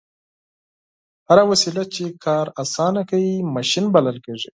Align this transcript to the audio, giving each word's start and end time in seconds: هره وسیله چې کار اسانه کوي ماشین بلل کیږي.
هره 1.29 1.43
وسیله 1.51 1.83
چې 1.93 2.03
کار 2.25 2.45
اسانه 2.61 3.01
کوي 3.09 3.33
ماشین 3.55 3.85
بلل 3.95 4.17
کیږي. 4.25 4.49